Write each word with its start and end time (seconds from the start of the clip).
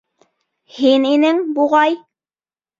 Һин 0.77 1.05
инең, 1.11 1.45
буғай! 1.61 1.97